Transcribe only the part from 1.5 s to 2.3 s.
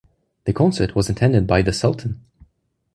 the Sultan.